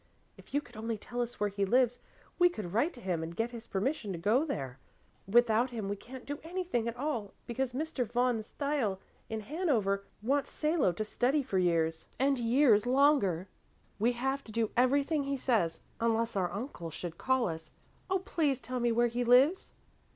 [0.35, 1.99] If you could only tell us where he lives,
[2.39, 4.79] we could write to him and get his permission to go there.
[5.27, 8.11] Without him we can't do anything at all, because Mr.
[8.11, 8.97] von Stiele
[9.29, 13.47] in Hanover wants Salo to study for years and years longer.
[13.99, 17.69] We have to do everything he says, unless our uncle should call us.
[18.09, 19.71] Oh, please tell me where he lives!"